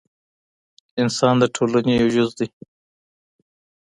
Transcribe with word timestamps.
انسان 1.01 1.35
د 1.39 1.43
ټولني 1.55 1.93
یو 2.01 2.09
جز 2.15 2.29
دی. 2.39 2.47